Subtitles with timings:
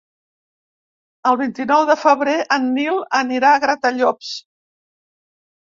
[1.31, 4.35] El vint-i-nou de febrer en Nil anirà a Gratallops.